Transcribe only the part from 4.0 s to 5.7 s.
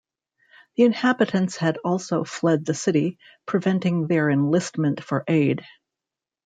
their enlistment for aid.